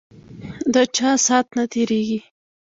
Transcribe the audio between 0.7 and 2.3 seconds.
ده چا سات نه تیریږی